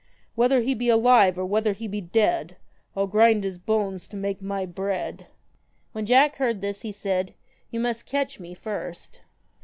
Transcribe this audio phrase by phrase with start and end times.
[0.33, 2.55] Whether he be alive, or whether he be dead,
[2.95, 5.27] I '11 grind his bones to make my bread.'
[5.91, 9.21] When Jack heard this he said:* You must catch me first.'